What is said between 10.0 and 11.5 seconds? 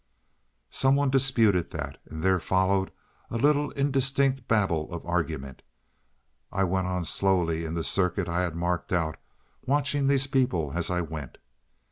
these people as I went.